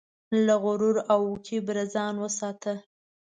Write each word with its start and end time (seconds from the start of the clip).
له 0.45 0.53
غرور 0.63 0.97
او 1.13 1.21
کبره 1.47 1.83
ځان 1.95 2.13
وساته. 2.19 2.73